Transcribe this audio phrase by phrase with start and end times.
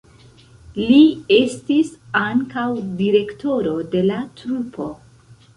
[0.77, 1.01] Li
[1.35, 1.91] estis
[2.21, 2.65] ankaŭ
[3.03, 4.91] direktoro de la trupo.